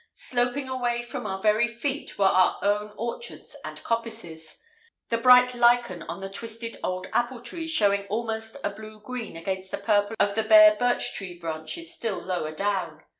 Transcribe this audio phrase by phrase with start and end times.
[0.15, 4.57] Sloping away from our very feet were our own orchards and coppices,
[5.09, 9.69] the bright lichen on the twisted old apple trees showing almost a blue green against
[9.69, 13.03] the purple of the bare birch tree branches still lower down.